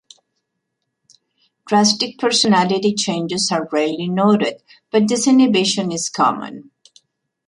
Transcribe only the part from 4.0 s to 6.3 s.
noted, but disinhibition is